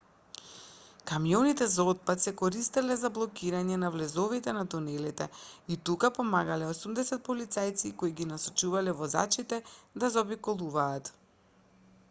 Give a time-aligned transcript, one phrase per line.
[1.09, 5.27] камионите за отпад се користеле за блокирање на влезовите на тунелите
[5.75, 9.61] и тука помагале 80 полицајци кои ги насочувале возачите
[10.05, 11.13] да заобиколуваат